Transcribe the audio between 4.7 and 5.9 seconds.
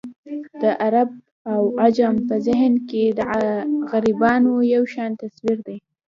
یو شان تصویر دی.